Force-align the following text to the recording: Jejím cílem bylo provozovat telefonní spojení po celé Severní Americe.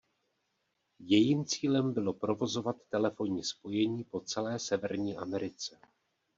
Jejím 0.99 1.45
cílem 1.45 1.93
bylo 1.93 2.13
provozovat 2.13 2.75
telefonní 2.89 3.43
spojení 3.43 4.03
po 4.03 4.19
celé 4.19 4.59
Severní 4.59 5.17
Americe. 5.17 5.79